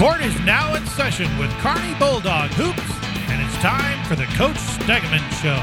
[0.00, 2.90] Court is now in session with Kearney Bulldog Hoops,
[3.28, 5.60] and it's time for the Coach Stegeman Show.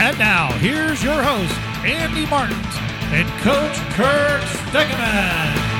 [0.00, 1.52] And now, here's your host,
[1.84, 2.76] Andy Martins,
[3.10, 5.75] and Coach Kurt Stegeman.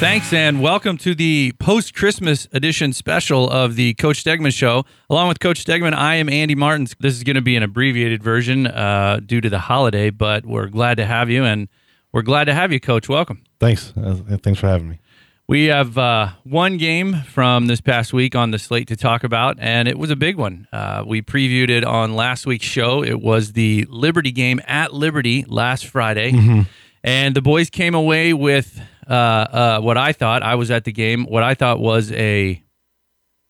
[0.00, 4.86] Thanks, and welcome to the post Christmas edition special of the Coach Stegeman Show.
[5.10, 6.96] Along with Coach Stegeman, I am Andy Martins.
[6.98, 10.68] This is going to be an abbreviated version uh, due to the holiday, but we're
[10.68, 11.68] glad to have you, and
[12.12, 13.10] we're glad to have you, Coach.
[13.10, 13.42] Welcome.
[13.60, 13.92] Thanks.
[13.94, 15.00] Uh, thanks for having me.
[15.46, 19.58] We have uh, one game from this past week on the slate to talk about,
[19.60, 20.66] and it was a big one.
[20.72, 23.04] Uh, we previewed it on last week's show.
[23.04, 26.62] It was the Liberty game at Liberty last Friday, mm-hmm.
[27.04, 30.42] and the boys came away with uh, uh, what I thought.
[30.42, 31.24] I was at the game.
[31.24, 32.62] What I thought was a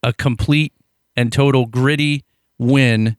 [0.03, 0.73] a complete
[1.17, 2.25] and total gritty
[2.59, 3.17] win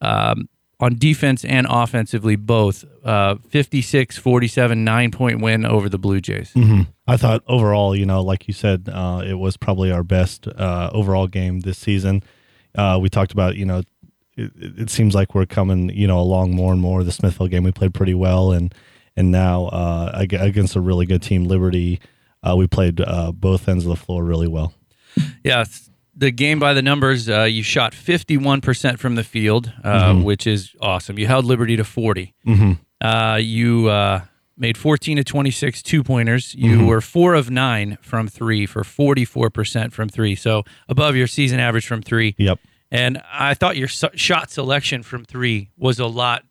[0.00, 0.48] um,
[0.80, 6.52] on defense and offensively, both uh, 56 47, nine point win over the Blue Jays.
[6.54, 6.82] Mm-hmm.
[7.06, 10.90] I thought overall, you know, like you said, uh, it was probably our best uh,
[10.92, 12.22] overall game this season.
[12.74, 13.82] Uh, we talked about, you know,
[14.36, 17.04] it, it, seems like we're coming, you know, along more and more.
[17.04, 18.74] The Smithville game we played pretty well, and
[19.16, 22.00] and now uh, against a really good team, Liberty,
[22.42, 24.74] uh, we played uh, both ends of the floor really well.
[25.44, 25.64] Yeah,
[26.16, 30.22] the game by the numbers, uh, you shot 51% from the field, uh, mm-hmm.
[30.22, 31.18] which is awesome.
[31.18, 32.34] You held Liberty to 40.
[32.46, 33.06] Mm-hmm.
[33.06, 33.88] Uh, you
[34.56, 36.54] made 14 to 26 two pointers.
[36.54, 36.86] You mm-hmm.
[36.86, 40.34] were four of nine from three for 44% from three.
[40.34, 42.34] So above your season average from three.
[42.38, 42.60] Yep.
[42.90, 46.44] And I thought your shot selection from three was a lot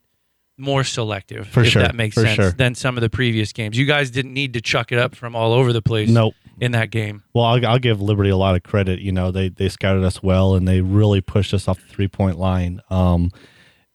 [0.57, 2.51] more selective, for if sure, that makes sense, sure.
[2.51, 3.77] than some of the previous games.
[3.77, 6.09] You guys didn't need to chuck it up from all over the place.
[6.09, 6.35] Nope.
[6.59, 7.23] In that game.
[7.33, 8.99] Well, I'll, I'll give Liberty a lot of credit.
[8.99, 12.07] You know, they they scouted us well and they really pushed us off the three
[12.07, 12.79] point line.
[12.91, 13.31] Um,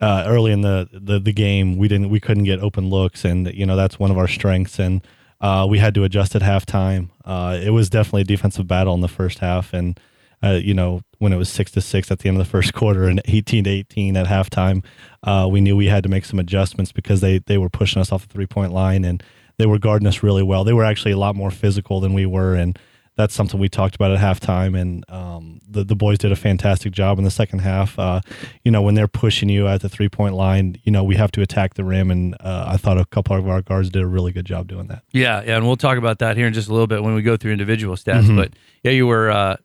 [0.00, 3.53] uh, early in the, the the game, we didn't we couldn't get open looks, and
[3.54, 4.78] you know that's one of our strengths.
[4.78, 5.06] And
[5.41, 7.10] uh, we had to adjust at halftime.
[7.25, 9.99] Uh, it was definitely a defensive battle in the first half, and
[10.43, 12.75] uh, you know, when it was six to six at the end of the first
[12.75, 14.84] quarter and 18 to 18 at halftime,
[15.23, 18.12] uh, we knew we had to make some adjustments because they, they were pushing us
[18.12, 19.23] off the three point line and
[19.59, 20.65] they were guarding us really well.
[20.65, 22.55] They were actually a lot more physical than we were.
[22.55, 22.78] And
[23.17, 24.81] that's something we talked about at halftime.
[24.81, 27.99] And um, the, the boys did a fantastic job in the second half.
[27.99, 28.21] Uh,
[28.62, 31.33] you know, when they're pushing you at the three point line, you know, we have
[31.33, 32.12] to attack the rim.
[32.12, 34.87] And uh, I thought a couple of our guards did a really good job doing
[34.87, 35.03] that.
[35.11, 35.43] Yeah.
[35.45, 35.57] Yeah.
[35.57, 37.51] And we'll talk about that here in just a little bit when we go through
[37.51, 38.23] individual stats.
[38.23, 38.37] Mm-hmm.
[38.37, 38.53] But
[38.84, 39.57] yeah, you were uh,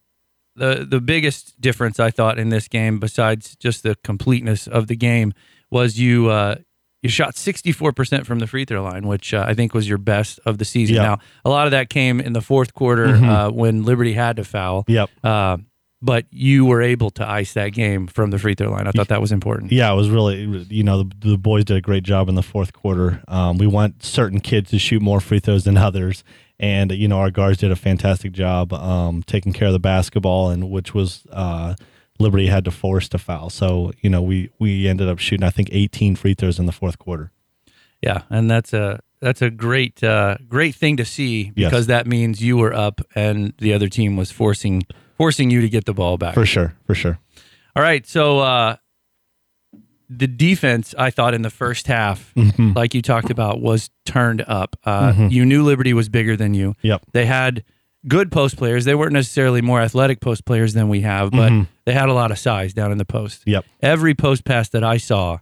[0.56, 4.96] the the biggest difference I thought in this game, besides just the completeness of the
[4.96, 5.34] game,
[5.72, 6.56] was you uh,
[7.04, 10.40] you shot 64% from the free throw line, which uh, I think was your best
[10.46, 10.96] of the season.
[10.96, 11.04] Yep.
[11.04, 13.30] Now, a lot of that came in the fourth quarter mm-hmm.
[13.30, 14.86] uh, when Liberty had to foul.
[14.88, 15.10] Yep.
[15.22, 15.58] Uh,
[16.02, 18.88] but you were able to ice that game from the free throw line.
[18.88, 19.72] I thought that was important.
[19.72, 22.44] Yeah, it was really, you know, the, the boys did a great job in the
[22.44, 23.24] fourth quarter.
[23.30, 26.26] Um, we want certain kids to shoot more free throws than others
[26.64, 30.50] and you know our guards did a fantastic job um, taking care of the basketball,
[30.50, 31.76] and which was uh,
[32.20, 33.50] Liberty had to force to foul.
[33.50, 36.72] So you know we we ended up shooting I think 18 free throws in the
[36.72, 37.32] fourth quarter.
[38.02, 41.88] Yeah, and that's a that's a great uh, great thing to see because yes.
[41.88, 44.84] that means you were up and the other team was forcing
[45.18, 46.34] forcing you to get the ball back.
[46.34, 47.20] For sure, for sure.
[47.76, 48.78] All right, so uh,
[50.10, 52.74] the defense, I thought in the first half, mm-hmm.
[52.74, 54.76] like you talked about, was turned up.
[54.84, 55.28] Uh, mm-hmm.
[55.28, 56.76] You knew Liberty was bigger than you.
[56.82, 57.04] Yep.
[57.14, 57.64] They had
[58.08, 58.86] good post players.
[58.86, 61.64] They weren't necessarily more athletic post players than we have, but mm-hmm.
[61.86, 63.44] they had a lot of size down in the post.
[63.46, 63.66] Yep.
[63.82, 65.40] Every post pass that I saw,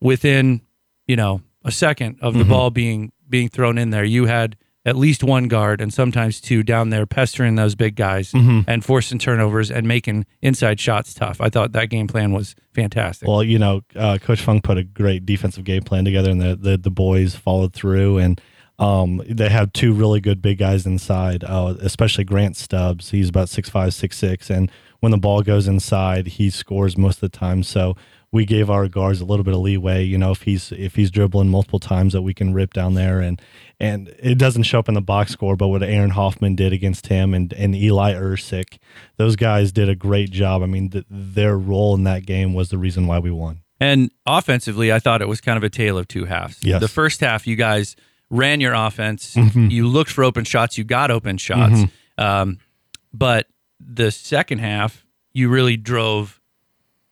[0.00, 0.60] within
[1.06, 2.50] you know a second of the mm-hmm.
[2.50, 6.62] ball being being thrown in there, you had at least one guard and sometimes two
[6.62, 8.60] down there pestering those big guys mm-hmm.
[8.68, 11.40] and forcing turnovers and making inside shots tough.
[11.40, 13.26] I thought that game plan was fantastic.
[13.26, 16.56] Well, you know, uh, Coach Funk put a great defensive game plan together, and the
[16.56, 18.40] the, the boys followed through and.
[18.76, 23.10] Um, they have two really good big guys inside, uh, especially Grant Stubbs.
[23.10, 24.68] He's about six five, six six, and
[24.98, 27.62] when the ball goes inside, he scores most of the time.
[27.62, 27.94] So
[28.34, 30.02] we gave our guards a little bit of leeway.
[30.02, 33.20] You know, if he's if he's dribbling multiple times, that we can rip down there,
[33.20, 33.40] and
[33.78, 35.54] and it doesn't show up in the box score.
[35.54, 38.78] But what Aaron Hoffman did against him and and Eli Ersick,
[39.18, 40.64] those guys did a great job.
[40.64, 43.60] I mean, th- their role in that game was the reason why we won.
[43.78, 46.58] And offensively, I thought it was kind of a tale of two halves.
[46.62, 46.80] Yes.
[46.80, 47.94] The first half, you guys
[48.30, 49.36] ran your offense.
[49.44, 49.68] Mm-hmm.
[49.68, 50.76] You looked for open shots.
[50.76, 51.74] You got open shots.
[51.74, 52.24] Mm-hmm.
[52.24, 52.58] Um,
[53.12, 53.46] but
[53.78, 56.40] the second half, you really drove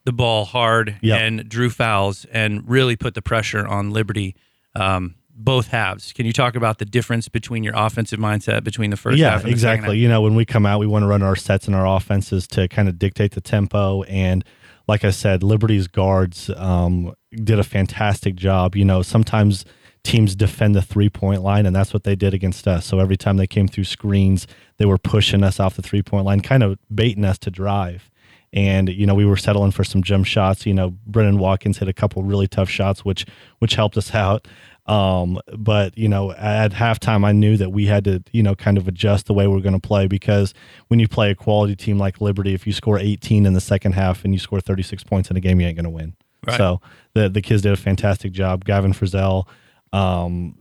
[0.04, 1.20] the ball hard yep.
[1.20, 4.34] and drew fouls and really put the pressure on Liberty.
[4.74, 6.12] Um, both halves.
[6.12, 9.44] Can you talk about the difference between your offensive mindset between the first yeah, half?
[9.44, 9.98] Yeah, exactly.
[9.98, 12.46] You know, when we come out, we want to run our sets and our offenses
[12.48, 14.44] to kind of dictate the tempo and
[14.88, 18.76] like I said, Liberty's guards um, did a fantastic job.
[18.76, 19.64] You know, sometimes
[20.04, 22.86] teams defend the three point line, and that's what they did against us.
[22.86, 24.46] So every time they came through screens,
[24.78, 28.10] they were pushing us off the three point line, kind of baiting us to drive.
[28.54, 30.66] And you know we were settling for some jump shots.
[30.66, 33.26] You know Brennan Watkins hit a couple really tough shots, which
[33.58, 34.46] which helped us out.
[34.86, 38.76] Um, but you know, at halftime, I knew that we had to, you know, kind
[38.76, 40.54] of adjust the way we are going to play because
[40.88, 43.92] when you play a quality team like Liberty, if you score 18 in the second
[43.92, 46.16] half and you score 36 points in a game, you ain't going to win.
[46.46, 46.56] Right.
[46.56, 46.80] So
[47.14, 48.64] the the kids did a fantastic job.
[48.64, 49.46] Gavin Frizell,
[49.92, 50.58] um,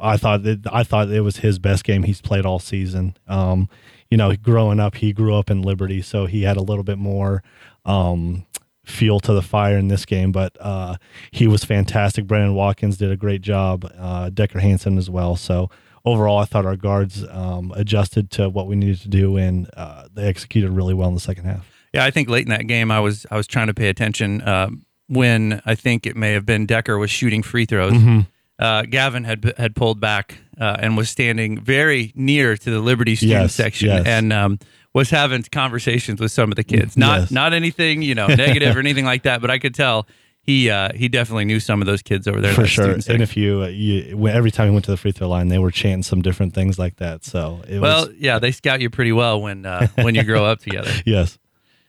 [0.00, 3.16] I thought that, I thought it was his best game he's played all season.
[3.26, 3.68] Um,
[4.10, 6.98] you know, growing up, he grew up in Liberty, so he had a little bit
[6.98, 7.42] more
[7.84, 8.44] um,
[8.84, 10.32] fuel to the fire in this game.
[10.32, 10.96] But uh,
[11.30, 12.26] he was fantastic.
[12.26, 13.90] Brennan Watkins did a great job.
[13.96, 15.36] Uh, Decker Hansen as well.
[15.36, 15.70] So
[16.04, 20.08] overall, I thought our guards um, adjusted to what we needed to do, and uh,
[20.12, 21.66] they executed really well in the second half.
[21.92, 24.42] Yeah, I think late in that game, I was I was trying to pay attention
[24.42, 24.70] uh,
[25.08, 27.92] when I think it may have been Decker was shooting free throws.
[27.92, 28.20] Mm-hmm.
[28.58, 33.16] Uh, Gavin had had pulled back uh, and was standing very near to the Liberty
[33.16, 34.06] student yes, section, yes.
[34.06, 34.58] and um,
[34.94, 36.96] was having conversations with some of the kids.
[36.96, 37.30] Not yes.
[37.30, 40.06] not anything you know negative or anything like that, but I could tell
[40.42, 42.90] he uh, he definitely knew some of those kids over there for sure.
[42.90, 45.58] And if you, uh, you every time he went to the free throw line, they
[45.58, 47.24] were chanting some different things like that.
[47.24, 50.58] So well, was, yeah, they scout you pretty well when uh, when you grow up
[50.60, 50.92] together.
[51.04, 51.38] Yes.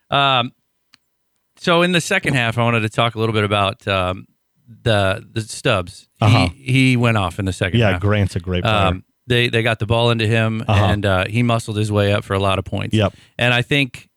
[0.09, 0.51] Um,
[1.57, 4.27] so in the second half, I wanted to talk a little bit about um,
[4.67, 6.07] the the Stubbs.
[6.19, 6.49] Uh-huh.
[6.53, 7.79] He he went off in the second.
[7.79, 8.01] Yeah, half.
[8.01, 8.75] Grant's a great player.
[8.75, 10.85] Um, they they got the ball into him, uh-huh.
[10.85, 12.95] and uh, he muscled his way up for a lot of points.
[12.95, 13.13] Yep.
[13.37, 14.09] And I think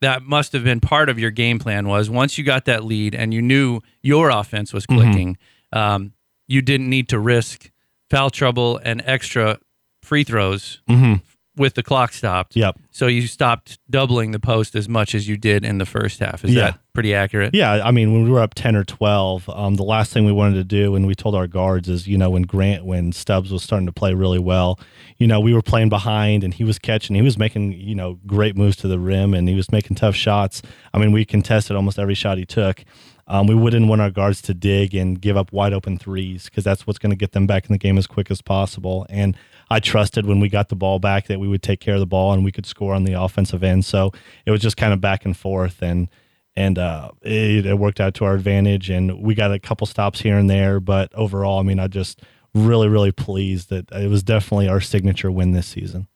[0.00, 1.88] that must have been part of your game plan.
[1.88, 5.02] Was once you got that lead and you knew your offense was mm-hmm.
[5.02, 5.38] clicking,
[5.74, 5.78] mm-hmm.
[5.78, 6.12] um,
[6.48, 7.70] you didn't need to risk
[8.08, 9.58] foul trouble and extra
[10.02, 11.14] free throws mm-hmm
[11.56, 12.54] with the clock stopped.
[12.54, 12.78] Yep.
[12.90, 16.44] So you stopped doubling the post as much as you did in the first half.
[16.44, 16.62] Is yeah.
[16.62, 17.54] that pretty accurate?
[17.54, 17.82] Yeah.
[17.84, 20.54] I mean, when we were up 10 or 12, um, the last thing we wanted
[20.54, 23.62] to do, and we told our guards, is, you know, when Grant, when Stubbs was
[23.62, 24.78] starting to play really well,
[25.18, 28.18] you know, we were playing behind and he was catching, he was making, you know,
[28.26, 30.62] great moves to the rim and he was making tough shots.
[30.94, 32.84] I mean, we contested almost every shot he took.
[33.30, 36.64] Um, we wouldn't want our guards to dig and give up wide open threes because
[36.64, 39.06] that's what's going to get them back in the game as quick as possible.
[39.08, 39.36] And
[39.70, 42.06] I trusted when we got the ball back that we would take care of the
[42.06, 43.84] ball and we could score on the offensive end.
[43.84, 44.10] So
[44.46, 46.08] it was just kind of back and forth and
[46.56, 48.90] and uh, it, it worked out to our advantage.
[48.90, 52.22] And we got a couple stops here and there, but overall, I mean, I just
[52.52, 56.08] really really pleased that it was definitely our signature win this season.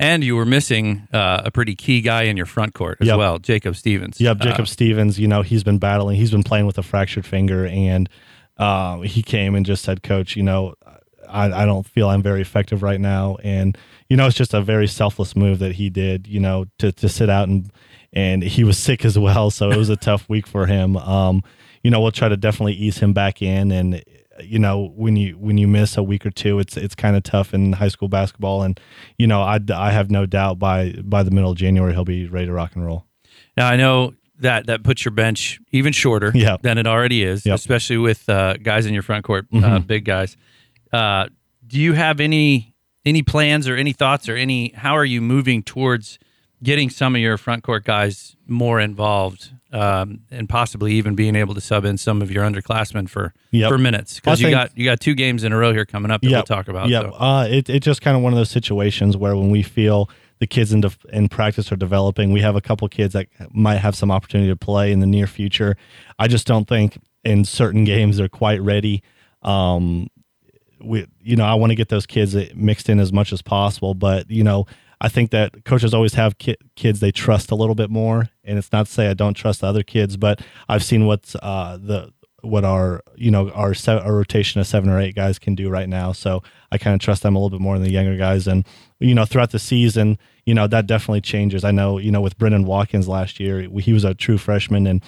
[0.00, 3.18] And you were missing uh, a pretty key guy in your front court as yep.
[3.18, 4.18] well, Jacob Stevens.
[4.18, 5.18] Yep, Jacob uh, Stevens.
[5.18, 6.16] You know, he's been battling.
[6.16, 8.08] He's been playing with a fractured finger, and
[8.56, 10.74] uh, he came and just said, "Coach, you know,
[11.30, 13.36] I, I don't feel I'm very effective right now.
[13.42, 13.76] And,
[14.08, 17.08] you know, it's just a very selfless move that he did, you know, to, to
[17.08, 17.70] sit out and,
[18.12, 19.50] and he was sick as well.
[19.50, 20.96] So it was a tough week for him.
[20.96, 21.42] Um,
[21.82, 23.70] you know, we'll try to definitely ease him back in.
[23.70, 24.02] And,
[24.44, 27.22] you know, when you, when you miss a week or two, it's, it's kind of
[27.22, 28.62] tough in high school basketball.
[28.62, 28.78] And,
[29.18, 32.26] you know, I, I have no doubt by, by the middle of January, he'll be
[32.26, 33.06] ready to rock and roll.
[33.56, 36.62] Now I know that that puts your bench even shorter yep.
[36.62, 37.56] than it already is, yep.
[37.56, 39.86] especially with uh, guys in your front court, uh, mm-hmm.
[39.86, 40.36] big guys.
[40.92, 41.28] Uh,
[41.66, 45.62] do you have any any plans or any thoughts or any how are you moving
[45.62, 46.18] towards
[46.62, 51.54] getting some of your front court guys more involved um, and possibly even being able
[51.54, 53.70] to sub in some of your underclassmen for yep.
[53.70, 56.10] for minutes because you think, got you got two games in a row here coming
[56.10, 56.88] up that yep, we'll talk about.
[56.88, 57.12] Yeah, so.
[57.12, 60.10] uh, it, it's just kind of one of those situations where when we feel
[60.40, 63.76] the kids in, def- in practice are developing, we have a couple kids that might
[63.76, 65.76] have some opportunity to play in the near future.
[66.18, 69.02] I just don't think in certain games they're quite ready.
[69.42, 70.08] Um,
[70.82, 73.94] we you know I want to get those kids mixed in as much as possible,
[73.94, 74.66] but you know
[75.00, 78.58] I think that coaches always have ki- kids they trust a little bit more, and
[78.58, 81.78] it's not to say I don't trust the other kids, but I've seen what's uh,
[81.80, 85.54] the what our you know our, se- our rotation of seven or eight guys can
[85.54, 86.12] do right now.
[86.12, 88.66] So I kind of trust them a little bit more than the younger guys, and
[88.98, 91.64] you know throughout the season, you know that definitely changes.
[91.64, 95.02] I know you know with Brennan Watkins last year, he was a true freshman and.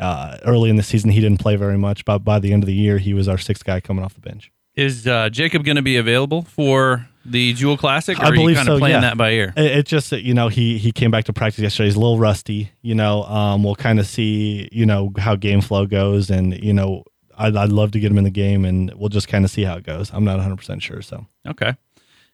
[0.00, 2.66] Uh, early in the season, he didn't play very much, but by the end of
[2.66, 4.50] the year, he was our sixth guy coming off the bench.
[4.74, 8.18] Is uh, Jacob going to be available for the Jewell Classic?
[8.18, 8.78] Or I believe kind of so.
[8.78, 9.00] Playing yeah.
[9.00, 9.52] that by ear.
[9.56, 11.86] It, it just you know he he came back to practice yesterday.
[11.86, 12.72] He's a little rusty.
[12.82, 16.72] You know, um, we'll kind of see you know how game flow goes, and you
[16.72, 17.04] know
[17.36, 19.64] I'd, I'd love to get him in the game, and we'll just kind of see
[19.64, 20.10] how it goes.
[20.12, 21.02] I'm not 100 percent sure.
[21.02, 21.74] So okay,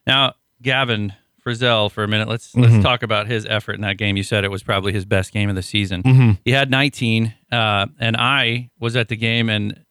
[0.07, 1.13] now Gavin
[1.45, 2.29] Frizzell for a minute.
[2.29, 2.63] Let's mm-hmm.
[2.63, 4.17] let's talk about his effort in that game.
[4.17, 6.03] You said it was probably his best game of the season.
[6.03, 6.31] Mm-hmm.
[6.45, 9.85] He had 19, uh, and I was at the game, and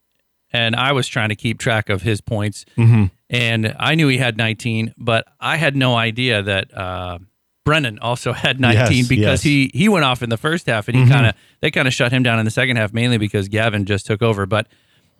[0.52, 2.66] and I was trying to keep track of his points.
[2.78, 3.06] Mm-hmm.
[3.30, 7.20] And I knew he had 19, but I had no idea that uh,
[7.66, 9.44] Brennan also had 19 Yes, because yes.
[9.44, 11.10] he he went off in the first half and he Mhm.
[11.10, 13.86] kind of they kind of shut him down in the second half mainly because Gavin
[13.86, 14.46] just took over.
[14.46, 14.68] But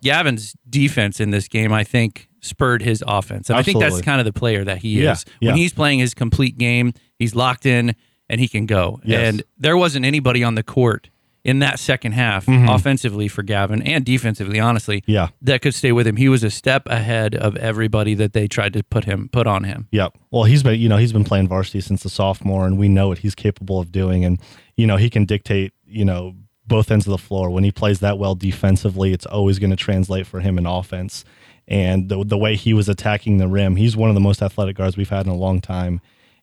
[0.02, 4.20] Gavin's defense in this game, I think, spurred his offense, and I think that's kind
[4.20, 5.24] of the player that he Yeah, is.
[5.40, 5.56] When yeah.
[5.56, 7.94] he's playing his complete game, he's locked in
[8.30, 9.00] and he can go.
[9.04, 9.20] Yes.
[9.34, 11.10] And there wasn't anybody on the court
[11.44, 15.10] in that second half offensively for Gavin and defensively, honestly, Mm-hmm.
[15.10, 15.28] Yeah.
[15.42, 16.16] that could stay with him.
[16.16, 19.64] He was a step ahead of everybody that they tried to put him put on
[19.64, 19.88] him.
[19.92, 20.16] Yep.
[20.30, 23.08] Well, he's been, you know, he's been playing varsity since the sophomore, and we know
[23.08, 24.24] what he's capable of doing.
[24.24, 24.38] And
[24.76, 26.34] you know, he can dictate, you know,
[26.66, 27.48] both ends of the floor.
[27.50, 31.24] When he plays that well defensively, it's always going to translate for him in offense.
[31.66, 34.76] And the the way he was attacking the rim, he's one of the most athletic
[34.76, 36.00] guards we've had in a long time.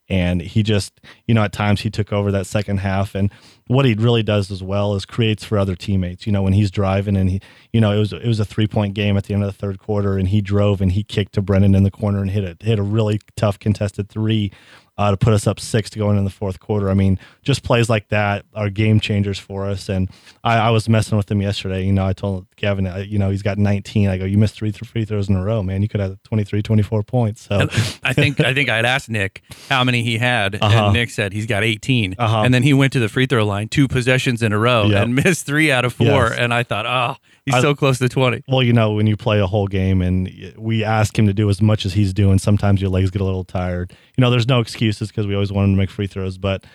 [0.07, 3.15] And he just, you know, at times he took over that second half.
[3.15, 3.31] And
[3.67, 6.27] what he really does as well is creates for other teammates.
[6.27, 7.41] You know, when he's driving and he,
[7.73, 9.57] you know, it was it was a three point game at the end of the
[9.57, 12.43] third quarter, and he drove and he kicked to Brennan in the corner and hit
[12.43, 14.51] it hit a really tough contested three
[14.97, 16.89] uh, to put us up six to go into the fourth quarter.
[16.89, 19.89] I mean, just plays like that are game changers for us.
[19.89, 20.09] And
[20.43, 21.83] I, I was messing with him yesterday.
[21.85, 24.07] You know, I told Gavin, uh, you know, he's got 19.
[24.07, 25.81] I go, you missed three free throws in a row, man.
[25.81, 27.41] You could have 23, 24 points.
[27.41, 27.67] So
[28.03, 30.85] I think I think I'd asked Nick how many he had, Uh-huh.
[30.85, 32.15] and Nick said he's got 18.
[32.17, 32.41] Uh-huh.
[32.43, 35.03] And then he went to the free throw line two possessions in a row Yep.
[35.03, 36.05] and missed three out of four.
[36.05, 36.37] Yes.
[36.37, 38.43] And I thought, oh, he's I- so close to 20.
[38.47, 41.49] Well, you know, when you play a whole game and we ask him to do
[41.49, 43.91] as much as he's doing, sometimes your legs get a little tired.
[44.17, 46.37] You know, there's no excuses because we always want him to make free throws.
[46.37, 46.65] But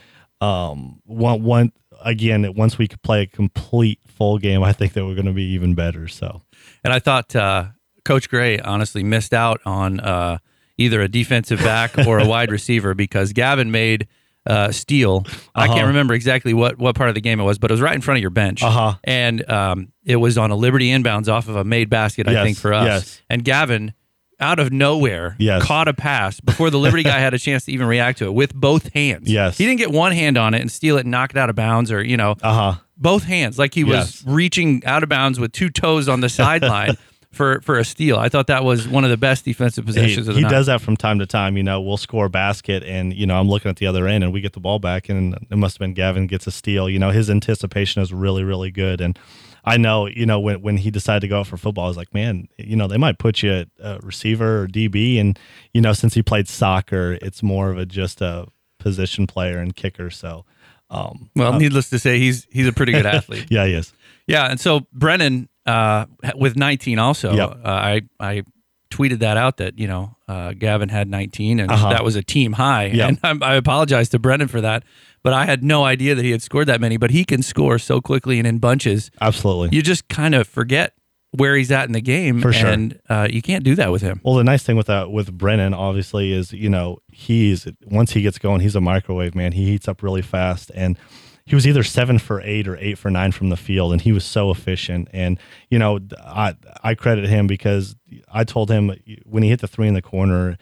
[0.41, 1.73] um, one, one
[2.05, 5.33] again, once we could play a complete full game, I think that we're going to
[5.33, 6.09] be even better.
[6.09, 6.43] So,
[6.85, 7.67] And I thought uh,
[8.05, 10.39] Coach Gray honestly missed out on uh,
[10.79, 14.09] either a defensive back or a wide receiver because Gavin made
[14.47, 15.25] uh, steal.
[15.55, 15.75] I Uh-huh.
[15.75, 17.95] can't remember exactly what, what part of the game it was, but it was right
[17.95, 18.63] in front of your bench.
[18.63, 18.95] Uh-huh.
[19.05, 22.57] And um, it was on a Liberty inbounds off of a made basket, I think,
[22.59, 22.87] for us.
[22.87, 23.23] yes.
[23.29, 23.93] And Gavin,
[24.41, 25.63] out of nowhere, Yes.
[25.63, 28.33] caught a pass before the Liberty guy had a chance to even react to it
[28.35, 29.31] with both hands.
[29.31, 29.59] Yes.
[29.59, 31.57] He didn't get one hand on it and steal it and knock it out of
[31.57, 32.75] bounds or, you know, uh huh.
[32.97, 34.25] both hands, like he was Yes.
[34.27, 36.97] reaching out of bounds with two toes on the sideline
[37.33, 38.17] for for a steal.
[38.17, 40.51] I thought that was one of the best defensive He, possessions he night.
[40.51, 41.57] does that from time to time.
[41.57, 44.25] You know, we'll score a basket, and you know, I'm looking at the other end,
[44.25, 46.89] and we get the ball back, and it must have been Gavin gets a steal.
[46.89, 49.19] You know, his anticipation is really, really good, and
[49.65, 51.97] I know, you know, when when he decided to go out for football, I was
[51.97, 55.39] like, man, you know, they might put you at uh, receiver or DB, and
[55.73, 58.47] you know, since he played soccer, it's more of a just a
[58.79, 60.11] position player and kicker.
[60.11, 60.47] So,
[60.89, 63.47] um, Well, needless to say, he's he's a pretty good athlete.
[63.51, 63.93] yeah, he is.
[64.27, 67.33] Yeah, and so Brennan uh, with 19 also.
[67.35, 67.50] Yep.
[67.65, 68.43] Uh, I I
[68.91, 71.91] tweeted that out that you know uh, Gavin had 19 and Uh-huh.
[71.91, 72.87] that was a team high.
[72.87, 73.09] Yep.
[73.09, 74.83] And I, I apologize to Brennan for that,
[75.23, 76.97] but I had no idea that he had scored that many.
[76.97, 79.11] But he can score so quickly and in bunches.
[79.21, 79.77] Absolutely.
[79.77, 80.95] You just kind of forget
[81.33, 82.69] where he's at in the game, For sure.
[82.69, 84.21] and uh, you can't do that with him.
[84.25, 88.23] Well, the nice thing with that with Brennan, obviously, is you know he's once he
[88.23, 89.53] gets going, he's a microwave man.
[89.53, 90.99] He heats up really fast, and
[91.47, 94.13] he was either seven for eight or eight for nine from the field, and he
[94.13, 95.09] was so efficient.
[95.13, 97.97] And you know, I I credit him because
[98.33, 98.93] I told him
[99.25, 100.57] when he hit the three in the corner,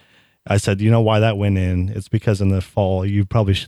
[0.47, 1.89] I said, you know why that went in?
[1.91, 3.67] It's because in the fall you probably sh-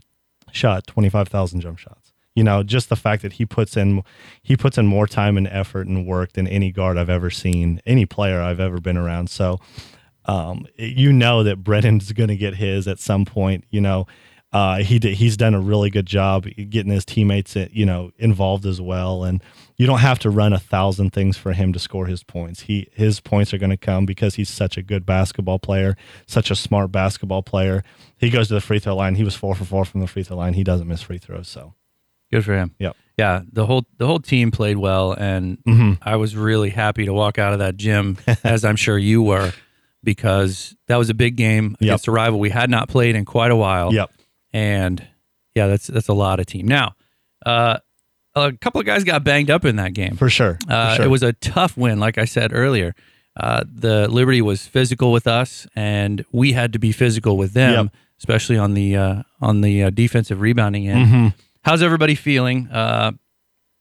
[0.51, 2.00] shot twenty five thousand jump shots.
[2.35, 4.03] You know, just the fact that he puts in
[4.41, 7.81] he puts in more time and effort and work than any guard I've ever seen,
[7.85, 9.29] any player I've ever been around.
[9.29, 9.59] So
[10.25, 13.65] um, you know that Brennan's going to get his at some point.
[13.69, 14.07] You know,
[14.53, 18.11] uh, he did, he's done a really good job getting his teammates, uh, you know,
[18.17, 19.23] involved as well.
[19.23, 19.41] And
[19.77, 22.61] you don't have to run a thousand things for him to score his points.
[22.61, 25.95] He his points are going to come because he's such a good basketball player,
[26.27, 27.83] such a smart basketball player.
[28.17, 29.15] He goes to the free throw line.
[29.15, 30.53] He was four for four from the free throw line.
[30.53, 31.47] He doesn't miss free throws.
[31.47, 31.73] So
[32.31, 32.73] Good for him.
[32.79, 32.95] Yep.
[33.17, 35.97] Yeah, the whole the whole team played well, and Mhm.
[36.01, 39.51] I was really happy to walk out of that gym, as I'm sure you were,
[40.03, 41.81] because that was a big game Yep.
[41.81, 43.93] against a rival we had not played in quite a while.
[43.93, 44.09] yep,
[44.53, 45.05] and
[45.55, 46.67] yeah, that's that's a lot of team.
[46.67, 46.95] Now,
[47.45, 47.77] uh,
[48.35, 50.15] a couple of guys got banged up in that game.
[50.15, 50.57] for sure.
[50.65, 51.05] For Uh, sure.
[51.05, 52.95] It was a tough win, like I said earlier.
[53.37, 57.85] Uh, the Liberty was physical with us, and we had to be physical with them,
[57.85, 57.93] Yep.
[58.19, 61.07] especially on the uh, on the uh, defensive rebounding end.
[61.07, 61.33] Mhm.
[61.63, 63.11] How's everybody feeling uh,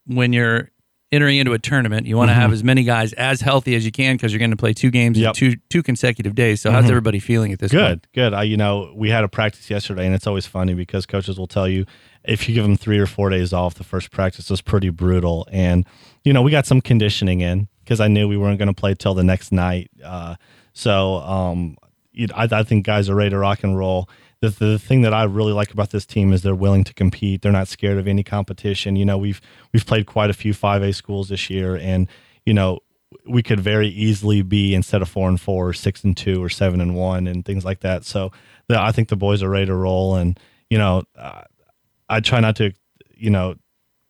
[0.07, 0.71] when you're
[1.13, 2.07] entering into a tournament?
[2.07, 4.51] You want to have as many guys as healthy as you can because you're going
[4.51, 5.25] to play two games Mm-hmm.
[5.25, 5.29] Yep.
[5.31, 6.61] in two two consecutive days.
[6.61, 6.89] So how's Mhm.
[6.91, 8.03] everybody feeling at this point?
[8.03, 8.35] Good, good.
[8.35, 11.47] I, you know, we had a practice yesterday, and it's always funny because coaches will
[11.47, 11.87] tell you
[12.25, 15.49] if you give them three or four days off, the first practice was pretty brutal.
[15.51, 15.87] And
[16.23, 18.95] you know, we got some conditioning in because I knew we weren't going to play
[18.95, 19.91] till the next night.
[20.05, 20.37] Uh,
[20.75, 21.79] so um,
[22.13, 24.09] you I, I think guys are ready to rock and roll.
[24.41, 27.43] The, the thing that I really like about this team is they're willing to compete.
[27.43, 28.97] They're not scared of any competition.
[28.97, 29.41] You know, we've
[29.73, 32.09] we've played quite a few five A schools this year, and
[32.47, 32.81] you know,
[33.29, 36.49] we could very easily be instead of four and four, or six and two, or
[36.49, 38.05] seven and one, and things like that.
[38.05, 38.33] So
[38.69, 40.39] the, I think the boys are ready to roll, and
[40.71, 41.43] you know, uh,
[42.09, 42.73] I try not to,
[43.15, 43.57] you know,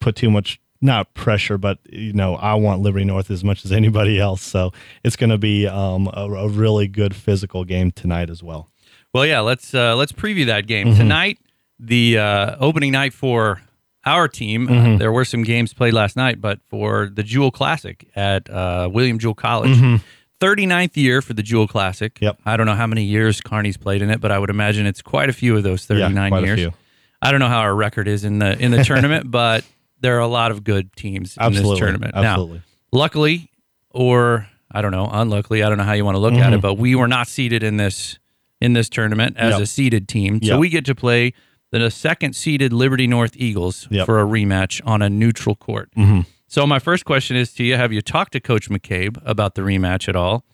[0.01, 3.73] put too much not pressure, but you know, I want Liberty North as much as
[3.73, 4.43] anybody else.
[4.43, 4.73] So
[5.05, 8.70] it's going to be um, a, a, really good physical game tonight as well.
[9.13, 10.99] Well, yeah, let's uh, let's preview that game mm-hmm.
[10.99, 11.39] tonight.
[11.79, 13.61] The uh, opening night for
[14.05, 14.69] our team.
[14.69, 14.95] Uh, mm-hmm.
[14.95, 18.89] Uh, there were some games played last night, but for the Jewell Classic at uh,
[18.93, 19.77] William Jewell College.
[19.77, 19.97] Mm-hmm.
[20.41, 22.19] 39th year for the Jewell Classic.
[22.19, 22.39] Yep.
[22.47, 25.03] I don't know how many years Kearney's played in it, but I would imagine it's
[25.03, 26.75] quite a few of those 39 yeah, years.
[27.21, 29.65] I don't know how our record is in the in the tournament, but
[30.01, 31.59] there are a lot of good teams Absolutely.
[31.59, 32.15] in this tournament.
[32.15, 32.57] Absolutely.
[32.57, 33.51] Now, luckily,
[33.91, 36.43] or I don't know, unluckily, I don't know how you want to look mm-hmm.
[36.43, 36.63] at it, mm-hmm.
[36.63, 38.19] but we were not seeded in this
[38.61, 39.63] in this tournament as yep.
[39.63, 40.41] a seeded team.
[40.43, 41.33] So we get to play
[41.71, 44.07] the second seeded Liberty North Eagles yep.
[44.07, 45.91] for a rematch on a neutral court.
[45.97, 46.21] Mm-hmm.
[46.49, 49.63] So my first question is to you: Have you talked to Coach McCabe about the
[49.63, 50.45] rematch at all?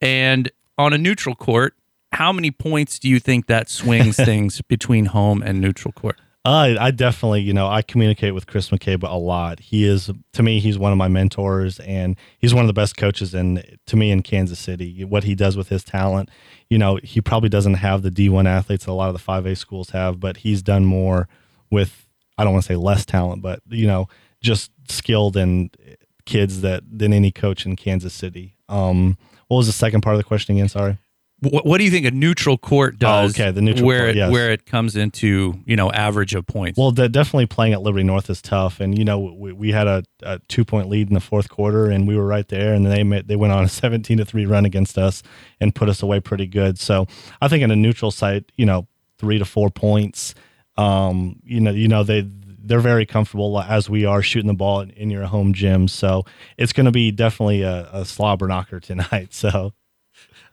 [0.00, 1.74] And on a neutral court,
[2.12, 6.18] how many points do you think that swings things between home and neutral court?
[6.42, 9.60] Uh, I definitely, you know, I communicate with Chris McCabe a lot.
[9.60, 12.96] He is, to me, he's one of my mentors, and he's one of the best
[12.96, 15.04] coaches in, to me, in Kansas City.
[15.04, 16.30] What he does with his talent,
[16.70, 19.56] you know, he probably doesn't have the D1 athletes that a lot of the 5A
[19.58, 21.28] schools have, but he's done more
[21.70, 22.06] with,
[22.38, 24.08] I don't want to say less talent, but you know,
[24.40, 25.76] just skilled and
[26.24, 28.56] kids that than any coach in Kansas City.
[28.66, 29.18] Um,
[29.48, 30.68] what was the second part of the question again?
[30.68, 30.96] Sorry.
[31.40, 33.38] What, what do you think a neutral court does?
[33.38, 34.28] Oh, okay, the neutral where court, yes.
[34.28, 36.78] it, where it comes into you know average of points.
[36.78, 39.86] Well, de- definitely playing at Liberty North is tough, and you know we, we had
[39.86, 42.84] a, a, two point lead in the fourth quarter, and we were right there, and
[42.84, 45.22] they made, they went on a seventeen to three run against us
[45.60, 46.78] and put us away pretty good.
[46.78, 47.06] So
[47.40, 48.86] I think in a neutral site, you know,
[49.18, 50.34] three to four points.
[50.76, 52.28] Um, you know, you know they
[52.62, 55.88] they're very comfortable as we are shooting the ball in, in your home gym.
[55.88, 56.24] So
[56.58, 59.28] it's going to be definitely a, a slobber knocker tonight.
[59.40, 59.72] So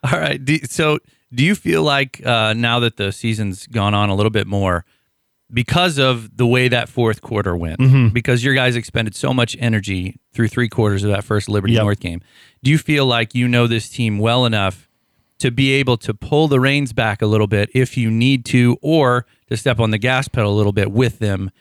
[0.12, 0.44] all right.
[0.44, 1.00] Do, so,
[1.34, 4.86] do you feel like uh, now that the season's gone on a little bit more,
[5.52, 8.10] because of the way that fourth quarter went, mm-hmm.
[8.10, 11.84] because your guys expended so much energy through three quarters of that first Liberty yep.
[11.84, 12.22] North game,
[12.64, 14.90] do you feel like you know this team well enough
[15.40, 18.78] to be able to pull the reins back a little bit if you need to,
[18.82, 21.52] or to step on the gas pedal a little bit with them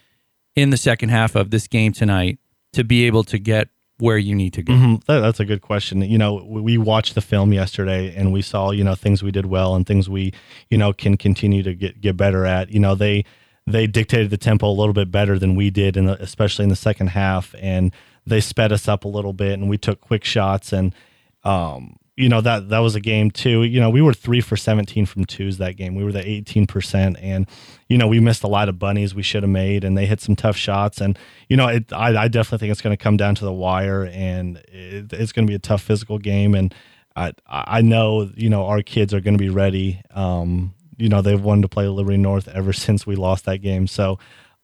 [0.55, 2.39] in the second half of this game tonight
[2.73, 4.73] to be able to get where you need to go?
[4.73, 4.95] Mm-hmm.
[5.07, 6.03] That, that's a good question.
[6.03, 9.47] You know, we watched the film yesterday and we saw, you know, things we did
[9.47, 10.33] well and things we,
[10.69, 12.71] you know, can continue to get, get better at.
[12.71, 13.25] You know, they
[13.67, 16.77] they dictated the tempo a little bit better than we did, the, especially in the
[16.77, 17.55] second half.
[17.61, 17.93] And
[18.27, 20.95] they sped us up a little bit and we took quick shots and,
[21.43, 23.63] um, you know that that was a game too.
[23.63, 25.95] You know, we were three for seventeen from twos that game.
[25.95, 27.47] We were the eighteen percent, and
[27.89, 30.23] you know we missed a lot of bunnies we should have made, and they hit
[30.23, 31.01] some tough shots.
[31.01, 33.53] And you know, it, I, I definitely think it's going to come down to the
[33.53, 36.55] wire, and it, it's going to be a tough physical game.
[36.55, 36.75] And
[37.15, 40.01] I I know you know our kids are going to be ready.
[40.11, 43.87] Um, you know they've wanted to play Liberty North ever since we lost that game,
[43.87, 44.19] so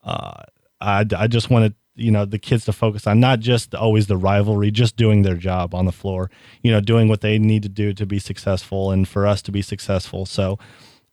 [0.04, 0.42] uh,
[0.80, 4.16] I I just wanted you know the kids to focus on not just always the
[4.16, 6.30] rivalry just doing their job on the floor
[6.62, 9.52] you know doing what they need to do to be successful and for us to
[9.52, 10.26] be successful.
[10.26, 10.58] So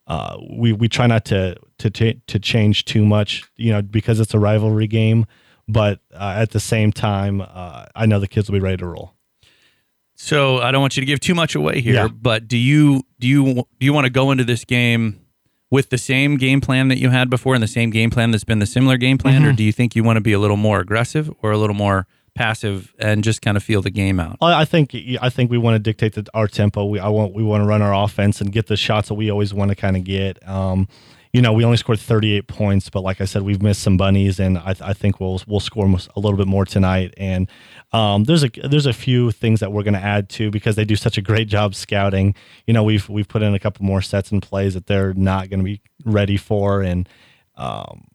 [0.08, 4.34] uh, we we try not to to to change too much you know because it's
[4.34, 5.26] a rivalry game.
[5.68, 8.88] But uh, at the same time uh, I know the kids will be ready to
[8.88, 9.14] roll.
[10.16, 12.08] So I don't want you to give too much away here yeah.
[12.08, 15.22] but do you do you do you want to go into this game
[15.72, 18.44] with the same game plan that you had before and the same game plan that's
[18.44, 19.50] been the similar game plan, mm-hmm.
[19.50, 21.76] or do you think you want to be a little more aggressive or a little
[21.76, 24.38] more passive and just kind of feel the game out?
[24.42, 26.86] I think I think we want to dictate the, our tempo.
[26.86, 29.30] We I want we want to run our offense and get the shots that we
[29.30, 30.46] always want to kind of get.
[30.48, 30.88] Um,
[31.32, 34.40] you know, we only scored 38 points, but like I said, we've missed some bunnies,
[34.40, 37.14] and I, I think we'll we'll score a little bit more tonight.
[37.18, 37.48] And
[37.92, 40.86] um, there's a there's a few things that we're going to add to because they
[40.86, 42.34] do such a great job scouting.
[42.66, 45.50] You know, we've we've put in a couple more sets and plays that they're not
[45.50, 47.08] going to be ready for, and
[47.56, 48.08] um,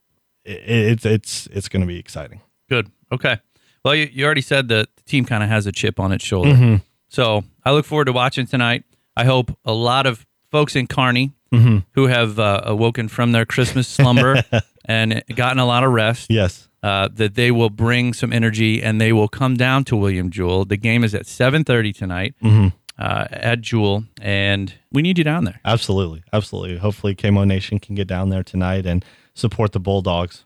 [0.45, 2.41] it, it's it's it's going to be exciting.
[2.69, 2.91] Good.
[3.13, 3.39] Okay.
[3.85, 6.25] Well, you, you already said that the team kind of has a chip on its
[6.25, 6.77] shoulder, mm-hmm.
[7.09, 8.83] so I look forward to watching tonight.
[9.17, 11.79] I hope a lot of folks in Kearney mm-hmm.
[11.93, 14.43] who have uh, awoken from their Christmas slumber
[14.85, 16.31] and gotten a lot of rest.
[16.31, 16.69] Yes.
[16.83, 20.67] Uh, that they will bring some energy and they will come down to William Jewell.
[20.67, 22.69] The game is at 7:30 tonight mm-hmm.
[22.99, 25.61] uh, at Jewell, and we need you down there.
[25.65, 26.77] Absolutely, absolutely.
[26.77, 30.45] Hopefully, KMO Nation can get down there tonight and support the Bulldogs.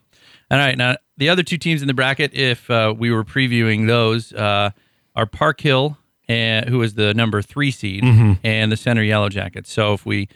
[0.49, 3.85] All right, now the other two teams in the bracket, if uh, we were previewing
[3.87, 4.71] those, uh,
[5.15, 5.97] are Park Hill,
[6.29, 8.33] and, who is the number three seed, mm-hmm.
[8.43, 9.71] and the Center Yellow Jackets.
[9.71, 10.29] So if we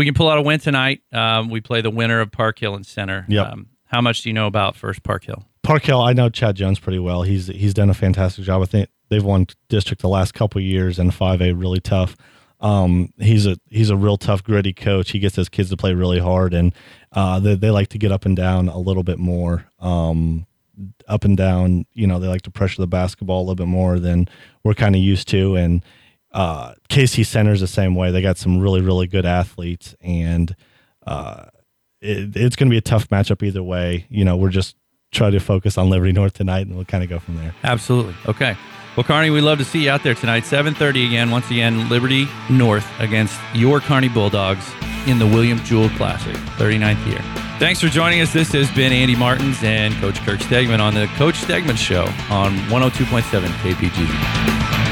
[0.00, 1.02] we can pull out a win tonight.
[1.12, 3.26] Um, we play the winner of Park Hill and Center.
[3.28, 3.46] Yep.
[3.46, 5.44] Um, how much do you know about First Park Hill?
[5.62, 7.20] Park Hill, I know Chad Jones pretty well.
[7.20, 8.62] He's he's done a fantastic job.
[8.62, 12.16] I think they've won district the last couple years and five A really tough.
[12.60, 15.10] Um, he's a he's a real tough, gritty coach.
[15.10, 16.72] He gets his kids to play really hard, and
[17.12, 19.66] uh, they, they like to get up and down a little bit more.
[19.80, 20.46] Um,
[21.08, 23.98] up and down, you know, they like to pressure the basketball a little bit more
[23.98, 24.30] than
[24.64, 25.56] we're kind of used to.
[25.56, 25.84] And
[26.32, 28.10] uh, KC Center's the same way.
[28.10, 30.54] They got some really, really good athletes, and
[31.06, 31.46] uh,
[32.00, 34.06] it, it's going to be a tough matchup either way.
[34.08, 34.76] You know, we're just
[35.12, 37.54] trying to focus on Liberty North tonight, and we'll kind of go from there.
[37.64, 38.14] Absolutely.
[38.26, 38.56] Okay.
[38.96, 40.42] Well, Kearney, we'd love to see you out there tonight.
[40.42, 44.68] 7.30 again, once again, Liberty North against your Kearney Bulldogs
[45.06, 47.20] in the William Jewell Classic, 39th year.
[47.58, 48.32] Thanks for joining us.
[48.32, 52.56] This has been Andy Martins and Coach Kirk Stegeman on the Coach Stegeman Show on
[52.68, 53.22] 102.7
[53.62, 54.89] KPG.